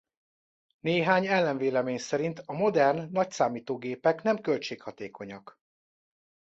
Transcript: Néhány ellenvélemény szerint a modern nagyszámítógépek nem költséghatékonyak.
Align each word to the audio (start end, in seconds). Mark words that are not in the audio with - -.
Néhány 0.79 1.27
ellenvélemény 1.27 1.97
szerint 1.97 2.39
a 2.45 2.53
modern 2.53 3.07
nagyszámítógépek 3.11 4.21
nem 4.21 4.41
költséghatékonyak. 4.41 5.57